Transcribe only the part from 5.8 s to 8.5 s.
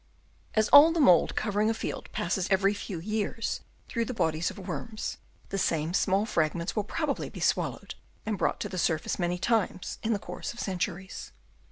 small fragments will probably be swallowed and